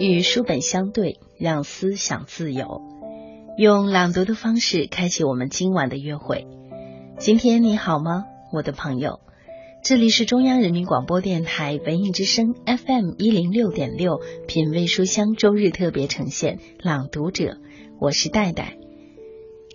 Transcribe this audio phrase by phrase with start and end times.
[0.00, 2.82] 与书本相对，让思想自由。
[3.56, 6.46] 用朗读的方式开启我们今晚的约会。
[7.18, 9.18] 今天你好吗，我的朋友？
[9.82, 17.44] 这里是中央人民广播电台文艺之声 FM 一零六点六品味书香周日特别呈现《朗读者》，
[17.98, 18.76] 我是戴戴。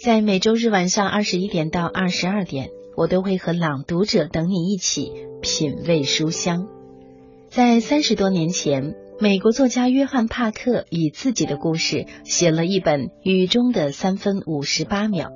[0.01, 5.11] 在每周日晚上二十一点到二十二点，我都会和朗读者等你一起
[5.41, 6.69] 品味书香。
[7.49, 15.29] 在三十多年前，美国作家约翰·帕克以自己的故事写了一本《雨中的三分五十八秒》，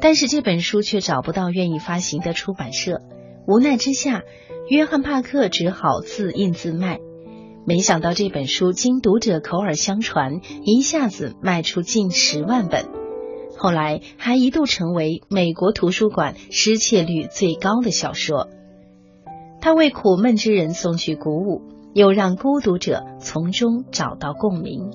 [0.00, 3.02] 但是这本书却找不到愿意发行的出版社。
[3.46, 4.22] 无奈之下，
[4.68, 6.98] 约翰·帕克只好自印自卖。
[7.66, 12.86] 没想到这本书经读者口耳相传，一下子卖出近十万本，
[13.56, 18.48] 后来还一度成为美国图书馆失窃率最高的小说。
[19.60, 21.62] 他为苦闷之人送去鼓舞，
[21.96, 24.90] 又让孤独者从中找到共鸣。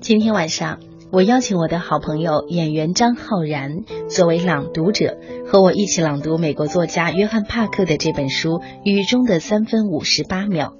[0.00, 8.48] 今天晚上，我邀请我的好朋友演员张浩然作为朗读者，和我一起朗读美国作家约翰·帕克的这本书
[8.82, 10.72] 《雨中的三分五十八秒》。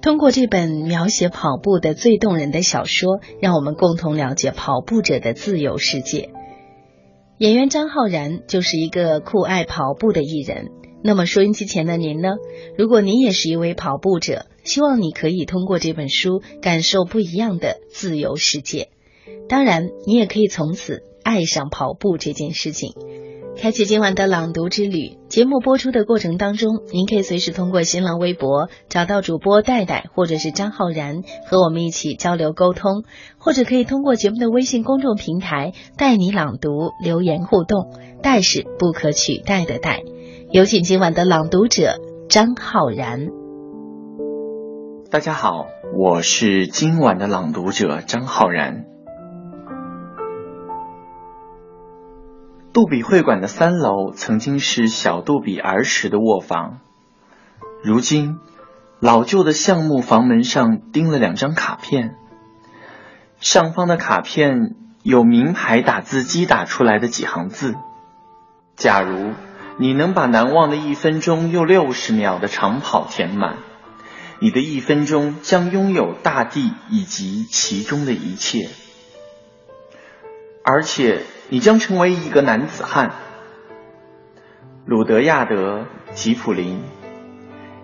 [0.00, 6.30] 通过这本描写跑步的最动人的小说，让我们共同了解跑步者的自由世界。
[7.38, 10.68] 演员张浩然就是一个酷爱跑步的艺人。
[11.04, 12.28] 那么，收音机前的您呢？
[12.78, 18.88] 如果您也是一位跑步者，希望你可以通过这本书感受不一样的自由世界。
[19.48, 22.92] 当然，你也可以从此爱上跑步这件事情，
[23.60, 25.18] 开启今晚的朗读之旅。
[25.28, 33.02] 节目播出的过程当中，您可以随时通过新浪微博找到主播戴戴或者是张浩然，和我们一起交流沟通，
[33.38, 37.90] 或者可以通过节目的微信公众平台带你朗读留言互动。
[38.22, 40.04] 戴是不可取代的戴。
[40.52, 43.28] 有请今晚的朗读者张浩然。
[45.10, 45.64] 大家好，
[45.94, 48.84] 我是今晚的朗读者张浩然。
[52.74, 56.80] 杜比会馆的三楼曾经是小杜比儿时的卧房，
[57.82, 58.38] 如今
[59.00, 62.16] 老旧的橡木房门上钉了两张卡片，
[63.40, 67.74] 上方的卡片有名牌打字机打出来的几行字，
[68.76, 69.30] 假如。
[69.82, 73.56] 你能把难忘的一分钟又六十秒的长跑填满，
[74.38, 78.68] 你的一分钟将拥有大地以及其中的一切，
[80.62, 83.10] 而且你将成为一个男子汉。
[84.86, 85.80] 鲁德亚德·
[86.14, 86.80] 吉普林，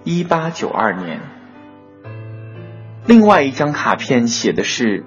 [0.05, 1.21] 一八九二年。
[3.07, 5.05] 另外一张卡片写的是，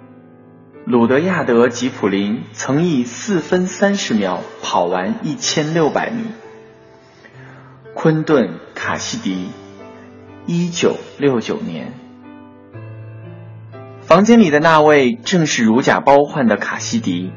[0.85, 6.25] 鲁德亚德·吉普林曾以四分三十秒跑完一千六百米。
[8.03, 9.49] 昆顿·卡西迪，
[10.47, 11.93] 一九六九年。
[14.01, 17.31] 房间里的那位正是如假包换的卡西迪，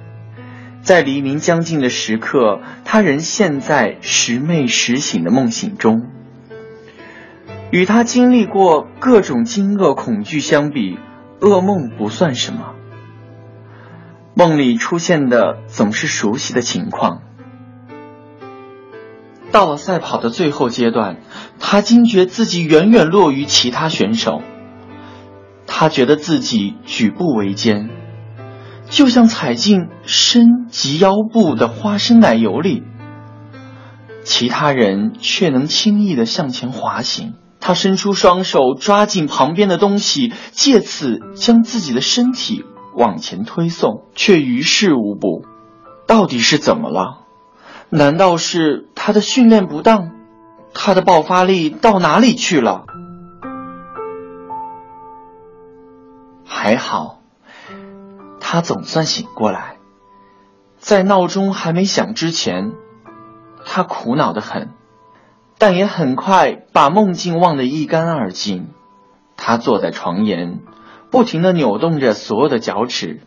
[0.81, 6.07] 在黎明将近的时刻，他仍陷在时寐时醒的梦醒中。
[7.71, 10.99] 与他经历过各种惊愕恐惧相比，
[11.41, 12.75] 噩梦不算什么。
[14.33, 17.21] 梦里出现的总是熟悉的情况。
[19.55, 21.19] 到了赛跑的最后阶段，
[21.61, 24.43] 他惊觉自己远远落于其他选手。
[25.65, 27.89] 他觉得自己举步维艰，
[28.91, 32.83] 就像踩进深及腰部的花生奶油里。
[34.25, 37.35] 其他人却能轻易的向前滑行。
[37.61, 42.65] 他伸出双手抓紧旁边的东西，借此将自己的身体
[42.97, 45.45] 往前推送，却于事无补。
[46.09, 47.21] 到底是怎么了？
[47.91, 50.11] 难道是他的训练不当？
[50.73, 52.87] 他的爆发力到哪里去了？
[56.45, 57.21] 还好，
[58.41, 59.77] 他总算醒过来。
[60.79, 62.73] 在闹钟还没响之前，
[63.65, 64.71] 他苦恼的很，
[65.59, 68.69] 但也很快把梦境忘得一干二净。
[69.37, 70.61] 他坐在床沿，
[71.11, 73.21] 不停的扭动着所有的脚趾，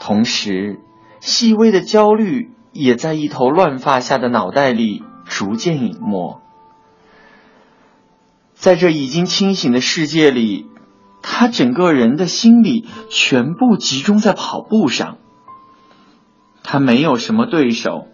[0.00, 0.78] 同时
[1.20, 2.50] 细微的焦虑。
[2.72, 6.40] 也在一头乱发下的脑袋里逐渐隐没。
[8.54, 10.66] 在这已经清醒的世界里，
[11.20, 15.18] 他整个人的心里全部集中在跑步上。
[16.62, 18.06] 他没有什么对手，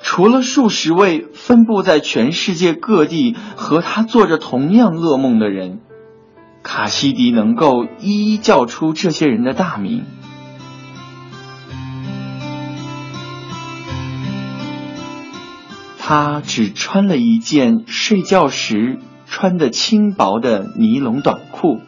[0.00, 5.80] 除了数十位分布在全世界各地和他做着同样噩梦的人。
[6.62, 10.06] 卡西迪能够一一叫出这些人的大名。
[16.06, 21.80] 他只穿了一件睡觉时穿的轻薄的尼龙短裤，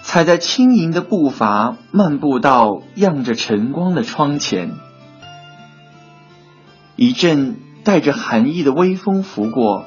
[0.00, 4.72] 踩在轻盈的步伐，漫步到漾着晨光的窗前。
[6.96, 9.84] 一阵带着寒意的微风拂过，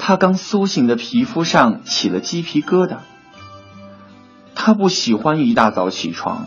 [0.00, 2.96] 他刚苏醒的皮肤上起了鸡皮疙瘩。
[4.56, 6.46] 他不喜欢一大早起床，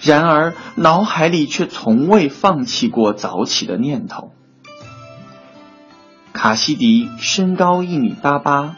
[0.00, 4.30] 然而脑海里却从未放弃过早起的念头。
[6.34, 8.76] 卡西迪身高一米八八。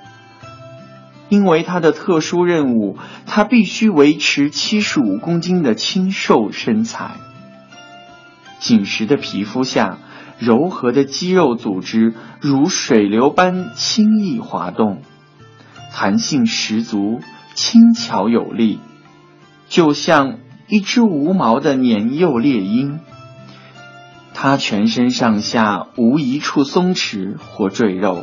[1.28, 7.16] 因为他的特殊任务，他必须维持七十五公斤的清瘦身材。
[8.60, 9.98] 紧实的皮肤下，
[10.38, 15.02] 柔和的肌肉组织如水流般轻易滑动，
[15.92, 17.20] 弹性十足，
[17.54, 18.78] 轻巧有力，
[19.68, 20.38] 就像
[20.68, 23.00] 一只无毛的年幼猎鹰。
[24.38, 28.22] 他全身上下无一处松弛或赘肉。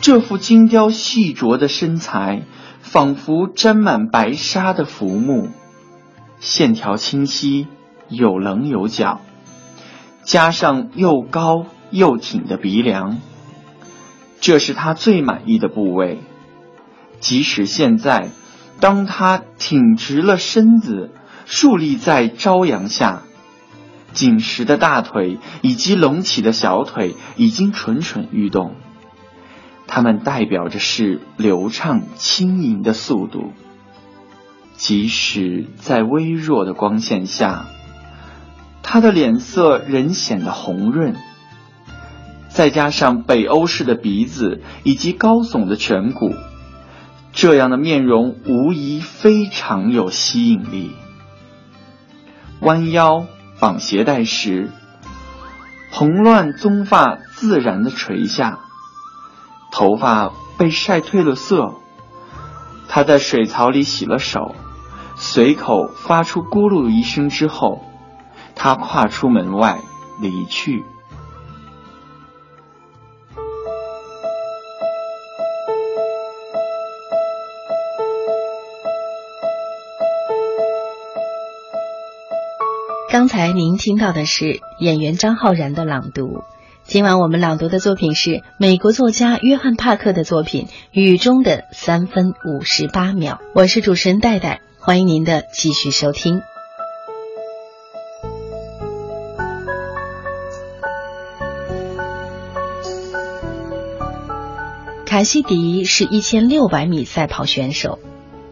[0.00, 2.44] 这副精雕细琢的身材，
[2.80, 5.50] 仿佛沾满白纱的浮木，
[6.40, 7.66] 线条清晰，
[8.08, 9.20] 有棱有角，
[10.24, 13.18] 加上又高又挺的鼻梁，
[14.40, 16.22] 这是他最满意的部位。
[17.20, 18.30] 即使现在，
[18.80, 21.10] 当他挺直了身子，
[21.44, 23.21] 竖立在朝阳下，
[24.12, 28.74] 紧实的大腿以及隆起的小腿已经蠢蠢欲动。
[29.86, 33.52] 它们代表着是流畅轻盈的速度，
[34.74, 37.66] 即使在微弱的光线下，
[38.82, 41.14] 他的脸色仍显得红润。
[42.48, 46.34] 再加上北欧式的鼻子以及高耸的颧骨，
[47.32, 50.90] 这样的面容无疑非常有吸引力。
[52.60, 53.26] 弯腰
[53.62, 54.72] 绑鞋带时，
[55.92, 58.58] 蓬乱棕发自然的垂下。
[59.70, 61.74] 头发被晒褪了色，
[62.88, 64.56] 他在水槽里洗了手，
[65.14, 67.84] 随口发出咕噜一声之后，
[68.56, 69.78] 他跨出门外
[70.20, 70.84] 离去。
[83.12, 86.44] 刚才您听到的是演员张浩然的朗读。
[86.82, 93.38] 今晚我们朗读的作品是美国作家约翰·帕克的作品《雨中的三分五十八秒》。
[93.54, 96.40] 我是主持人戴戴，欢迎您的继续收听。
[105.04, 107.98] 卡西迪是一千六百米赛跑选手，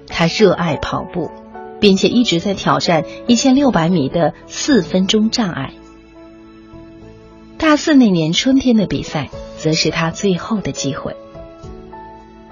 [0.06, 1.30] 他热爱跑步，
[1.80, 5.72] 并且一直在挑战一千六百米的四分钟障碍。
[7.58, 11.16] 大四那年春天的比赛，则是他最后的机会。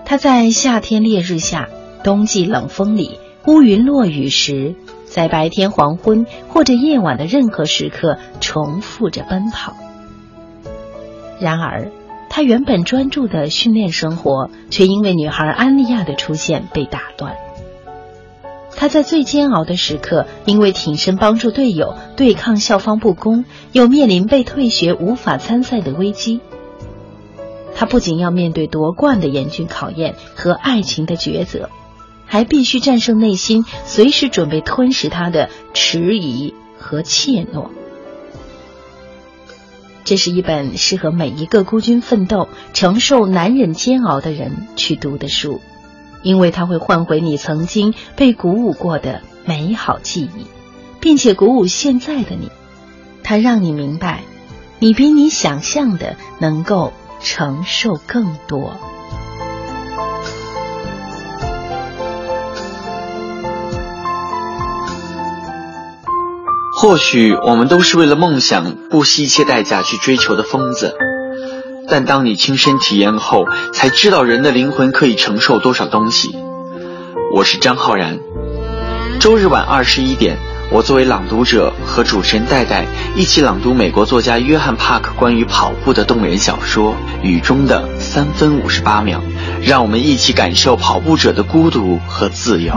[0.04, 1.68] 他在夏天烈日下、
[2.02, 4.74] 冬季冷风里、乌云落雨时，
[5.06, 9.76] 在白天黄昏或者夜晚的任何时刻，重复着奔跑。
[11.40, 11.90] 然而，
[12.28, 17.36] 他原本专注的训练生活，却因为女孩安利亚的出现被打断。
[18.78, 26.40] 他在最煎熬的时刻，因为挺身帮助队友对抗校方不公，又面临被退学、无法参赛的危机。
[27.74, 31.70] 他不仅要面对夺冠的严峻考验和爱情的抉择，
[32.24, 37.70] 还必须战胜内心随时准备吞噬他的迟疑和怯懦。
[40.04, 45.60] 这是一本适合每一个孤军奋斗、承受难忍煎熬的人去读的书。
[46.22, 50.46] 因为它会唤回你曾经被鼓舞过的美好记忆，
[51.00, 52.50] 并且鼓舞现在的你。
[53.22, 54.22] 它让你明白，
[54.78, 58.72] 你比你想象的能够承受更多。
[66.80, 70.94] 或许我们都是为了梦想不惜一切代价去追求的疯子。
[71.90, 76.36] 但当你亲身体验后，才知道人的灵魂可以承受多少东西。
[77.34, 78.18] 我是张浩然，
[79.20, 80.36] 周日晚二十一点，
[80.70, 86.92] 我作为朗读者和主持人戴戴一起朗读美国作家约翰·帕克关于跑步的动人小说
[87.22, 89.20] 《雨中的三分五十八秒》，
[89.66, 92.74] 让我们一起感受跑步者的孤独和自由。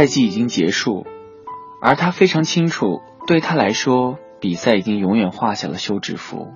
[0.00, 1.06] 赛季已经结束，
[1.82, 6.54] 而他非常清楚，对他来说，比赛已经永远画下了休止符。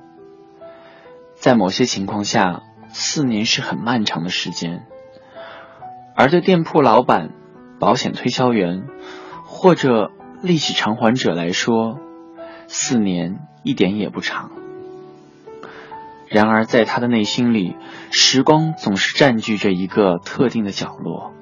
[1.35, 4.87] 在某些情况下，四年是很漫长的时间，
[6.17, 7.33] 而对店铺老板、
[7.79, 8.85] 保险推销员
[9.45, 10.11] 或者
[10.41, 11.99] 利息偿还者来说，
[12.67, 14.53] 四年一点也不长。
[16.31, 17.77] 然而，在他的内心里，
[18.11, 21.35] 时光总是占据着一个特定的角落。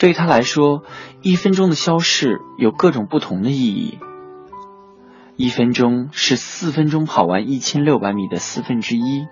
[0.00, 0.82] 对他来说，
[1.20, 3.98] 一分钟的消逝有各种不同的意义。
[5.36, 9.26] 一分钟是四分钟跑完一千六百米的四分之一，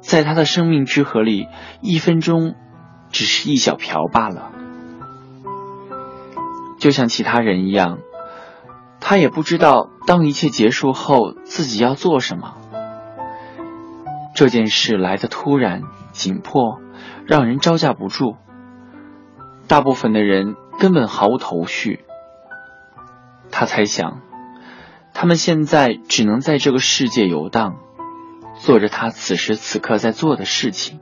[0.00, 1.46] 在他的生命之河里，
[1.80, 2.56] 一分钟
[3.10, 4.50] 只是一小瓢罢了。
[6.80, 8.00] 就像其他人一样，
[8.98, 12.56] 他也不知道当一切结束后自己要做什么。
[14.34, 16.80] 这件事来的突然、紧迫，
[17.24, 18.34] 让人招架不住。
[19.66, 22.04] 大部分的人根本毫无头绪。
[23.50, 24.20] 他猜想。
[25.16, 27.76] 他们现在只能在这个世界游荡，
[28.58, 30.98] 做着他此时此刻在做的事情，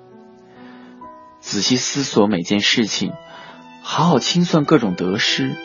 [1.41, 3.15] 仔细思索每件事情，
[3.83, 5.57] 好好清算各种得失。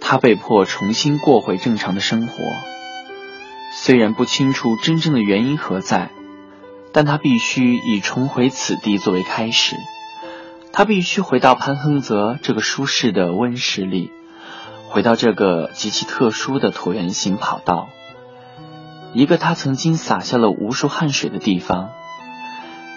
[0.00, 2.32] 他被迫重新过回正常的生活，
[3.72, 6.12] 虽然不清楚真正的原因何在，
[6.92, 9.76] 但他必须以重回此地作为开始。
[10.72, 14.10] 他必须回到潘亨泽这个舒适的温室里。
[14.90, 17.90] 回到这个极其特殊的椭圆形跑道，
[19.12, 21.90] 一个他曾经洒下了无数汗水的地方。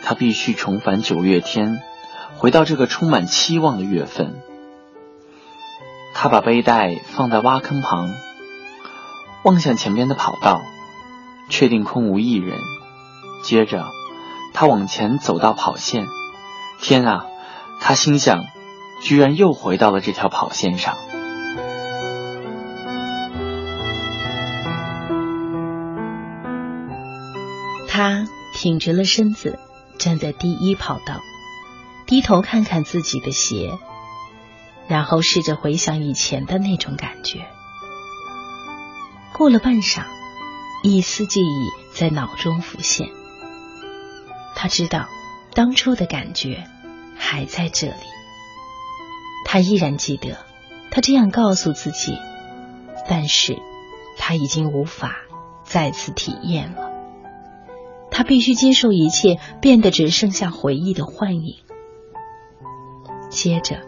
[0.01, 1.81] 他必须重返九月天，
[2.38, 4.36] 回到这个充满期望的月份。
[6.13, 8.10] 他把背带放在挖坑旁，
[9.43, 10.62] 望向前边的跑道，
[11.50, 12.57] 确定空无一人。
[13.43, 13.86] 接着，
[14.53, 16.05] 他往前走到跑线。
[16.81, 17.25] 天啊！
[17.79, 18.43] 他心想，
[19.01, 20.95] 居然又回到了这条跑线上。
[27.88, 29.60] 他挺直了身子，
[30.00, 31.21] 站在第一跑道，
[32.05, 33.77] 低头看看自己的鞋，
[34.88, 37.48] 然后试着回想以前的那种感觉。
[39.33, 40.03] 过了半晌，
[40.83, 43.10] 一丝记忆在脑中浮现。
[44.55, 45.08] 他知道，
[45.53, 46.65] 当初的感觉
[47.15, 47.93] 还在这里。
[49.46, 50.38] 他依然记得，
[50.91, 52.17] 他这样告诉自己，
[53.10, 53.58] 但是
[54.17, 55.15] 他已经无法
[55.63, 56.91] 再次体验了。
[58.12, 61.55] 他必须接受一切变得只剩下回忆的幻影。
[63.29, 63.81] 接着，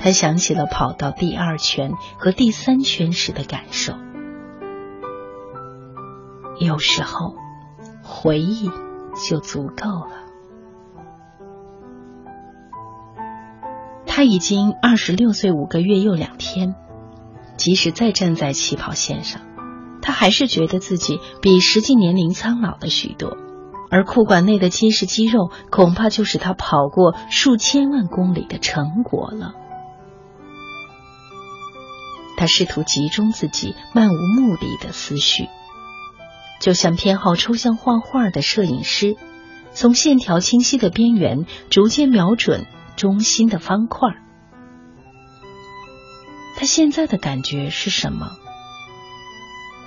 [0.00, 3.94] 他想起了跑到第二圈和第三圈时的感受。
[6.58, 7.36] 有时候，
[8.02, 8.68] 回忆
[9.18, 10.24] 就足够了。
[14.06, 16.74] 他已经二十六岁五个月又两天，
[17.56, 19.42] 即使再站在起跑线上，
[20.02, 23.36] 他还是觉得自己比实际年龄苍老了许多。
[23.90, 29.54] 而裤管内的结实肌肉，恐怕就是他跑过数千万公里的成果了。
[32.36, 35.48] 他试图集中自己漫无目的的思绪，
[36.60, 39.16] 就像偏好抽象画画的摄影师，
[39.72, 44.08] 从线条清晰的边缘逐渐瞄准中心的方块。
[46.56, 48.30] 他现在的感觉是什么？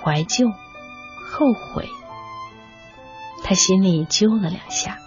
[0.01, 1.89] 怀旧，后悔。
[3.43, 4.97] 他心里揪了两下，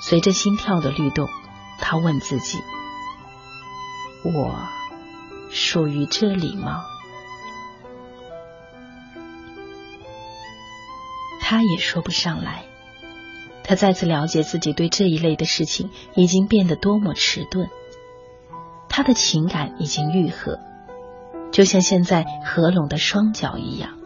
[0.00, 1.28] 随着心跳的律动，
[1.78, 2.58] 他问自己
[4.24, 4.68] ：“我
[5.50, 6.84] 属于这里吗？”
[11.42, 12.64] 他也说不上来。
[13.64, 17.68] 他再次了解自己对这一类的事情已经变得多么迟钝。
[18.88, 20.58] 他的情感已经愈合，
[21.50, 23.98] 就像现在合拢的双脚一样。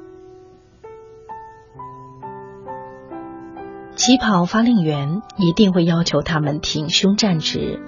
[3.96, 7.80] 起跑发令员一定会要求他们挺胸站直，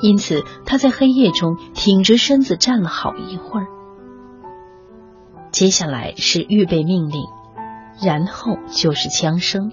[0.00, 3.66] 因此他在黑夜中挺直身子站了好一会儿。
[5.52, 7.22] 接下来是预备命令，
[8.00, 9.72] 然后就是枪声。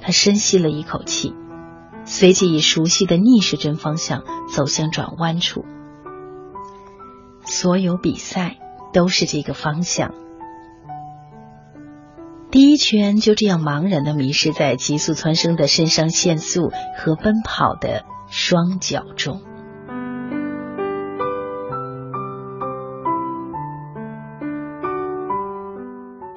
[0.00, 1.34] 他深吸了一口气，
[2.04, 5.64] 随即以熟悉的逆时针方向走向转弯处。
[7.44, 8.56] 所有比赛
[8.92, 10.14] 都是这个方向。
[12.50, 19.42] 第一圈就这样茫然的迷失在急速蹿升的肾上腺素和奔跑的双脚中。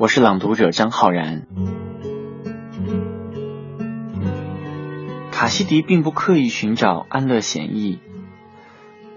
[0.03, 1.47] 我是朗读者张浩然。
[5.31, 7.99] 卡西迪并不刻意寻找安乐显逸，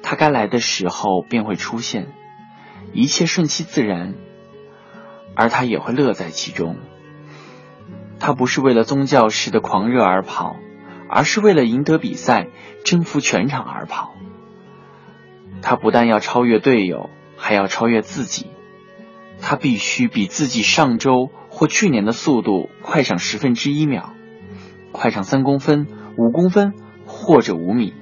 [0.05, 2.07] 他该来的时候便会出现，
[2.93, 4.15] 一切顺其自然，
[5.35, 6.77] 而他也会乐在其中。
[8.21, 10.55] 他不是为了宗教式的狂热而跑，
[11.09, 12.47] 而是为了赢得比赛、
[12.85, 14.15] 征服全场而跑。
[15.63, 18.47] 他不但要超越队友，还要超越自己。
[19.41, 24.13] 他必须比自己上周或去年的速度快上十分之一秒，
[24.93, 26.73] 快上三公分、五公分
[27.07, 27.95] 或者五米。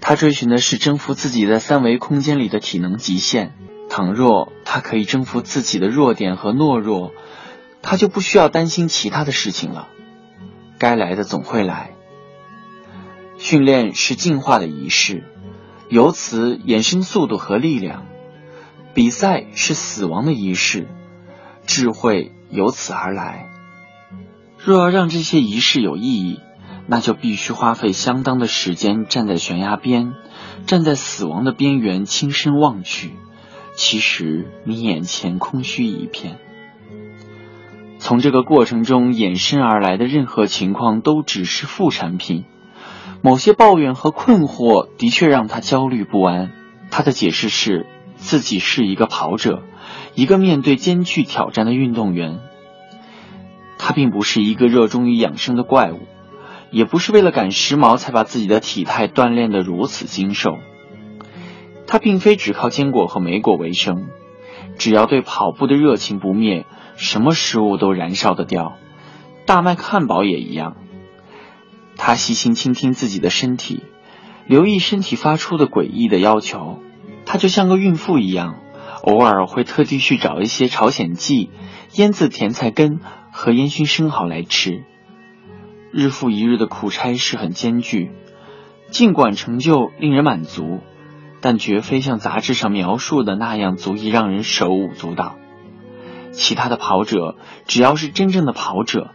[0.00, 3.52] 他追寻的是征服自己在三维空间里的体能极限。
[3.88, 7.12] 倘若他可以征服自己的弱点和懦弱，
[7.82, 9.88] 他就不需要担心其他的事情了。
[10.78, 11.90] 该来的总会来。
[13.36, 15.24] 训练是进化的仪式，
[15.88, 18.06] 由此衍生速度和力量。
[18.92, 20.88] 比赛是死亡的仪式，
[21.64, 23.46] 智慧由此而来。
[24.58, 26.40] 若要让这些仪式有意义，
[26.86, 30.14] 那就必须花费相当的时间站在悬崖边，
[30.66, 33.12] 站在死亡的边缘，轻声望去。
[33.76, 36.38] 其实你眼前空虚一片。
[37.98, 42.44] 从这个过程中衍生而来的任何情况都只是副产品。
[43.22, 46.50] 某些抱怨和困惑的确让他焦虑不安。
[46.90, 47.86] 他的解释是。
[48.20, 49.62] 自己是一个跑者，
[50.14, 52.38] 一个面对艰巨挑战的运动员。
[53.78, 56.00] 他并不是一个热衷于养生的怪物，
[56.70, 60.58] 也不是为了赶时髦才把自己的体态锻炼得如此精瘦。
[61.86, 64.08] 他并非只靠坚果和莓果为生，
[64.76, 68.76] 只要对跑步的热情不灭，什么食物都燃烧得掉，
[69.46, 70.76] 大麦汉堡也一样。
[71.96, 73.82] 他细心倾听自己的身体，
[74.46, 76.80] 留意身体发出的诡异的要求。
[77.24, 78.56] 她就像个孕妇一样，
[79.02, 81.50] 偶尔会特地去找一些朝鲜蓟、
[81.94, 83.00] 腌渍甜菜根
[83.32, 84.84] 和烟熏生蚝来吃。
[85.92, 88.10] 日复一日的苦差事很艰巨，
[88.90, 90.80] 尽管成就令人满足，
[91.40, 95.36] 但绝非像杂志上描述的那样足以让人手舞足蹈。
[96.32, 99.10] 其他的跑者，只要是真正的跑者，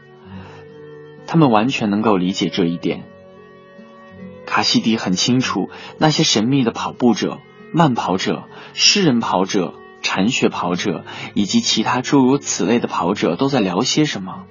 [1.28, 3.06] 他们完全能够理解这一点。
[4.46, 7.40] 卡西迪很清楚那些神秘的跑步者。
[7.74, 14.44] 慢跑者、诗人跑者、铲雪跑者以及其他诸如此类的跑者都在聊些什么。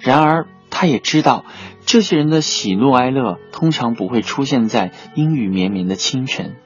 [0.00, 1.44] 然而，他也知道，
[1.84, 6.56] 这些人的喜怒哀乐通常不会出现在阴雨绵绵的清晨。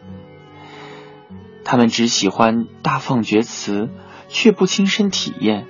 [1.64, 3.88] 他们只喜欢大放厥词，
[4.28, 5.66] 却不亲身体验。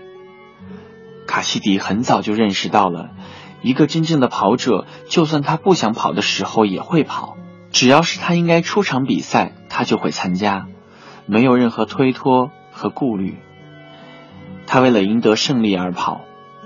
[1.27, 3.11] 卡西迪很早就认识到了，
[3.62, 7.37] 一个真正的跑者，就算他不想跑的时候也会跑。
[7.71, 10.69] 只要是他应该出场比赛，他就会参加，
[11.27, 13.39] 没有任何推脱和顾虑。
[14.69, 16.21] 他为了赢得胜利而跑，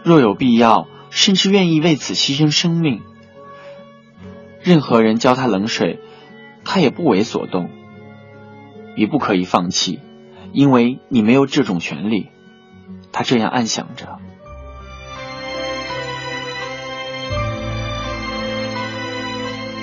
[0.04, 3.00] 若有必要，甚至愿意为此牺牲生命。
[4.62, 6.00] 任何人浇他冷水，
[6.66, 7.70] 他也不为所动。
[8.94, 10.00] 你不可以放弃，
[10.52, 12.28] 因为你没有这种权利。
[13.10, 14.18] 他这样暗想着。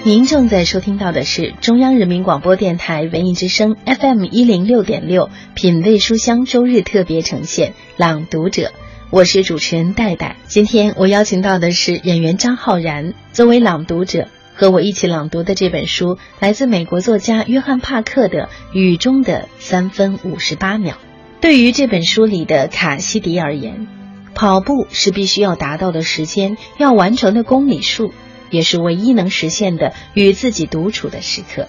[0.06, 8.68] 您正在收听到的是中央人民广播电台文艺之声 FM 一零六点六品味书香周日特别呈现《朗读者》，
[9.10, 10.36] 我是主持人戴戴。
[10.46, 20.94] 今天我邀请到的是演员张浩然，作为朗读者和我一起朗读的这本书，来自美国作家约翰帕克的《雨中的三分五十八秒》。
[21.42, 23.88] 对于这本书里的卡西迪而言，
[24.36, 28.14] 跑步是必须要达到的时间，要完成的公里数。
[28.50, 31.68] 也是唯一能实现的与自己独处的时刻。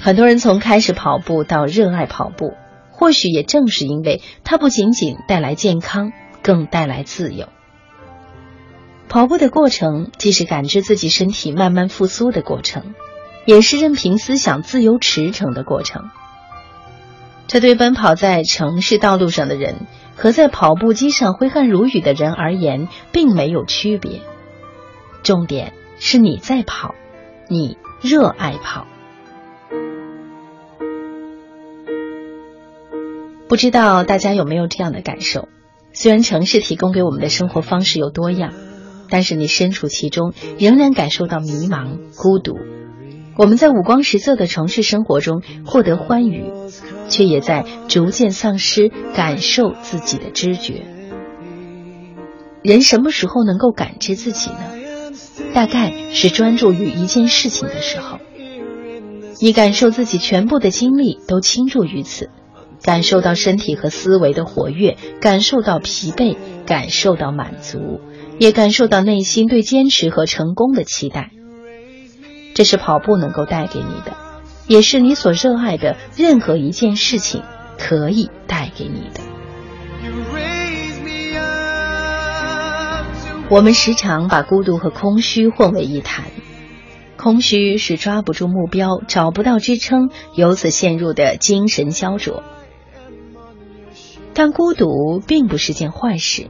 [0.00, 2.54] 很多人从开始跑步到热爱跑步，
[2.90, 7.48] 或许也正是因为它不仅仅带来健康，更带来自由。
[9.08, 12.94] 跑步的过程既是感知自己身体慢慢复苏的过程，
[13.46, 16.10] 也是任凭思想自由驰骋的过程。
[17.46, 24.20] 这对奔跑在城市道路上的人和在跑步机上挥汗如雨的人而言，并没有区别。
[25.24, 26.94] 重点是你在跑，
[27.48, 28.86] 你热爱跑。
[33.48, 35.48] 不知道大家有没有这样的感受？
[35.94, 38.52] 虽然城市提供给我们的生活方式有多样，
[39.08, 42.58] 但是你身处其中，仍然感受到迷茫、孤独。
[43.38, 46.52] 我们在五光十色的城市生活中获得欢愉，
[47.08, 50.82] 却也在逐渐丧失感受自己的知觉。
[52.62, 54.83] 人什么时候能够感知自己呢？
[55.52, 58.18] 大概是专注于一件事情的时候，
[59.40, 62.30] 你感受自己全部的精力都倾注于此，
[62.82, 68.00] 感受到身体和思维的活跃，感受到疲惫，感受到满足，
[68.38, 71.30] 也感受到内心对坚持和成功的期待。
[72.54, 74.16] 这是跑步能够带给你的，
[74.68, 77.42] 也是你所热爱的任何一件事情
[77.78, 79.33] 可以带给你的。
[83.50, 86.24] 我们时常把孤独和空虚混为一谈。
[87.16, 92.42] 空虚是抓不住目标、找不到支撑，由此陷入的精神焦灼。
[94.32, 96.48] 但孤独并不是件坏事。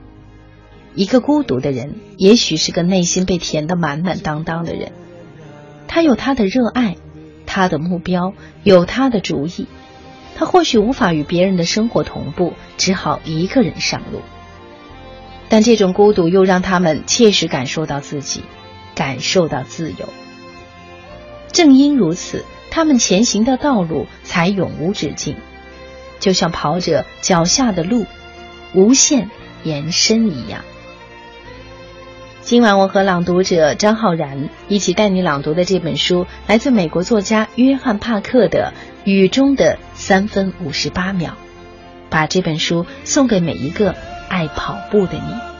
[0.94, 4.92] 一个孤独的人，也许是个内心被填得满满当当的人。
[5.88, 6.96] 他有他的热爱，
[7.44, 9.66] 他的目标，有他的主意。
[10.36, 14.20] 他或许无法与别人的生活同步，只好一个人上路。
[15.48, 18.42] 但这种孤独又让他们切实感受到自己，
[18.94, 20.08] 感受到自由。
[21.52, 25.36] 正因如此，他们前行的道路才永无止境，
[26.18, 28.06] 就像跑者脚下的路
[28.72, 29.30] 无限
[29.62, 30.64] 延伸一样。
[32.40, 38.74] 今晚我和朗读者张浩然一起带你朗读的这本书，来自美国作家约翰·帕克的
[39.10, 41.30] 《雨中的三分五十八秒》。
[42.10, 43.96] 把这本书送给每一个
[44.28, 45.54] 爱跑步的你。